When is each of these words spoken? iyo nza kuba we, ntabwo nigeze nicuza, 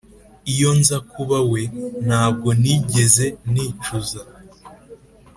iyo 0.53 0.69
nza 0.79 0.97
kuba 1.11 1.37
we, 1.51 1.61
ntabwo 2.05 2.49
nigeze 2.61 3.25
nicuza, 3.51 4.21